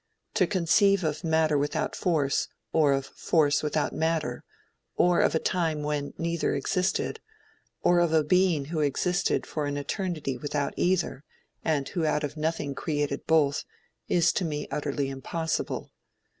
To 0.33 0.47
conceive 0.47 1.03
of 1.03 1.23
matter 1.23 1.59
without 1.59 1.95
force, 1.95 2.47
or 2.73 2.91
of 2.91 3.05
force 3.05 3.61
without 3.61 3.93
matter, 3.93 4.43
or 4.95 5.19
of 5.21 5.35
a 5.35 5.39
time 5.39 5.83
when 5.83 6.15
neither 6.17 6.55
existed, 6.55 7.19
or 7.83 7.99
of 7.99 8.11
a 8.11 8.23
being 8.23 8.65
who 8.73 8.79
existed 8.79 9.45
for 9.45 9.67
an 9.67 9.77
eternity 9.77 10.39
without 10.39 10.73
either, 10.75 11.23
and 11.63 11.87
who 11.89 12.03
out 12.03 12.23
of 12.23 12.35
nothing 12.35 12.73
created 12.73 13.27
both, 13.27 13.63
is 14.07 14.33
to 14.33 14.43
me 14.43 14.67
utterly 14.71 15.07
impossible. 15.07 15.91